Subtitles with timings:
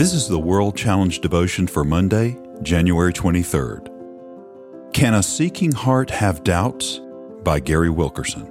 [0.00, 4.94] This is the World Challenge devotion for Monday, January 23rd.
[4.94, 7.02] Can a Seeking Heart Have Doubts?
[7.42, 8.46] by Gary Wilkerson.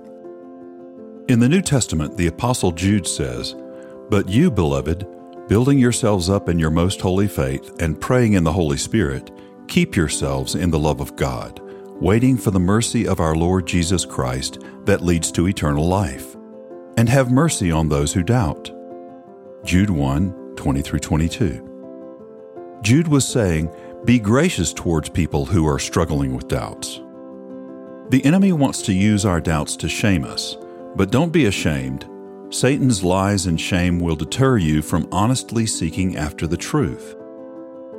[1.28, 3.56] In the New Testament, the Apostle Jude says,
[4.12, 5.08] But you, beloved,
[5.48, 9.32] building yourselves up in your most holy faith and praying in the Holy Spirit,
[9.68, 11.60] keep yourselves in the love of God,
[12.00, 16.36] waiting for the mercy of our Lord Jesus Christ that leads to eternal life.
[16.96, 18.70] And have mercy on those who doubt.
[19.66, 22.80] Jude 1 20 through 22.
[22.82, 23.72] Jude was saying,
[24.04, 27.00] Be gracious towards people who are struggling with doubts.
[28.10, 30.58] The enemy wants to use our doubts to shame us,
[30.98, 32.10] but don't be ashamed.
[32.50, 37.16] Satan's lies and shame will deter you from honestly seeking after the truth.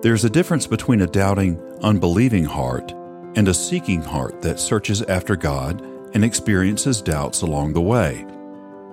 [0.02, 2.92] There's a difference between a doubting, unbelieving heart
[3.36, 5.80] and a seeking heart that searches after God
[6.12, 8.26] and experiences doubts along the way.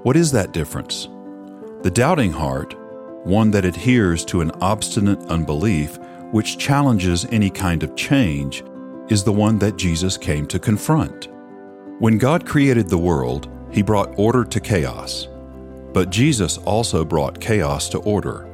[0.04, 1.10] What is that difference?
[1.82, 2.78] The doubting heart,
[3.24, 6.00] one that adheres to an obstinate unbelief
[6.32, 8.64] which challenges any kind of change,
[9.10, 11.30] is the one that Jesus came to confront.
[12.00, 15.28] When God created the world, he brought order to chaos.
[15.94, 18.48] But Jesus also brought chaos to order.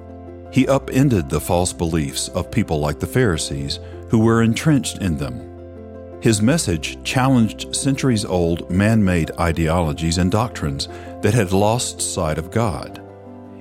[0.52, 5.50] He upended the false beliefs of people like the Pharisees who were entrenched in them.
[6.22, 10.88] His message challenged centuries old man made ideologies and doctrines
[11.22, 13.02] that had lost sight of God.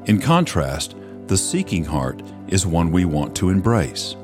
[0.06, 0.96] In contrast,
[1.28, 4.16] the seeking heart is one we want to embrace.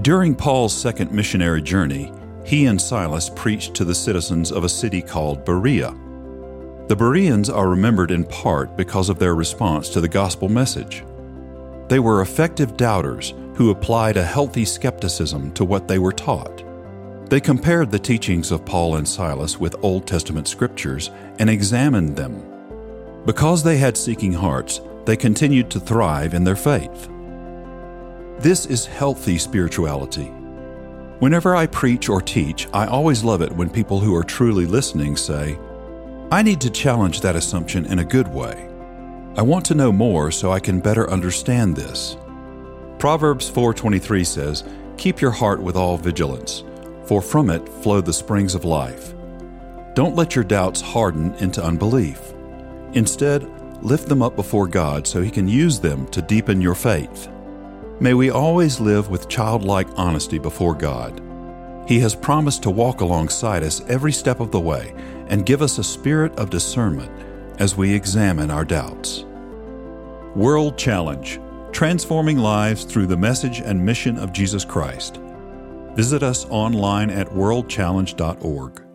[0.00, 2.10] During Paul's second missionary journey,
[2.46, 5.94] he and Silas preached to the citizens of a city called Berea.
[6.88, 11.04] The Bereans are remembered in part because of their response to the gospel message.
[11.88, 16.64] They were effective doubters who applied a healthy skepticism to what they were taught.
[17.28, 22.51] They compared the teachings of Paul and Silas with Old Testament scriptures and examined them.
[23.24, 27.08] Because they had seeking hearts, they continued to thrive in their faith.
[28.38, 30.32] This is healthy spirituality.
[31.20, 35.16] Whenever I preach or teach, I always love it when people who are truly listening
[35.16, 35.56] say,
[36.32, 38.68] I need to challenge that assumption in a good way.
[39.36, 42.16] I want to know more so I can better understand this.
[42.98, 44.64] Proverbs 4:23 says,
[44.96, 46.64] "Keep your heart with all vigilance,
[47.04, 49.14] for from it flow the springs of life."
[49.94, 52.31] Don't let your doubts harden into unbelief.
[52.94, 53.48] Instead,
[53.82, 57.28] lift them up before God so he can use them to deepen your faith.
[58.00, 61.20] May we always live with childlike honesty before God.
[61.86, 64.94] He has promised to walk alongside us every step of the way
[65.28, 67.10] and give us a spirit of discernment
[67.58, 69.24] as we examine our doubts.
[70.34, 71.40] World Challenge
[71.72, 75.20] Transforming Lives Through the Message and Mission of Jesus Christ.
[75.94, 78.91] Visit us online at worldchallenge.org.